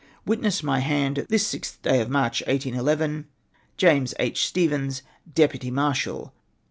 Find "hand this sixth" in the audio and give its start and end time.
0.79-1.79